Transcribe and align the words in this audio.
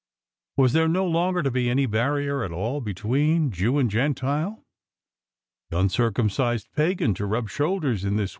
Was 0.57 0.73
there 0.73 0.87
no 0.87 1.05
longer 1.05 1.43
to 1.43 1.51
be 1.51 1.69
any 1.69 1.85
barrier 1.85 2.43
at 2.43 2.51
aU 2.51 2.79
between 2.79 3.51
Jew 3.51 3.77
and 3.77 3.87
Gentile? 3.87 4.55
Was 4.57 4.65
the 5.69 5.77
uncircumcised 5.77 6.69
pagan 6.75 7.13
to 7.13 7.27
rub 7.27 7.51
shoulders 7.51 8.03
in 8.03 8.15
this 8.15 8.29